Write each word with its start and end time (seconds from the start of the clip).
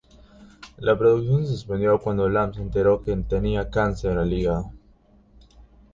La 0.79 0.97
producción 0.97 1.45
se 1.45 1.51
suspendió 1.51 1.99
cuando 1.99 2.27
Lam 2.27 2.55
se 2.55 2.61
enteró 2.63 3.03
que 3.03 3.15
tenía 3.17 3.69
cáncer 3.69 4.17
al 4.17 4.33
hígado. 4.33 4.71